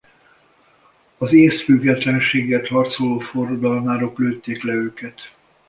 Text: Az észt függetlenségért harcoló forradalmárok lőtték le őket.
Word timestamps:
Az 1.17 1.33
észt 1.33 1.61
függetlenségért 1.61 2.67
harcoló 2.67 3.19
forradalmárok 3.19 4.17
lőtték 4.19 4.63
le 4.63 4.73
őket. 4.73 5.31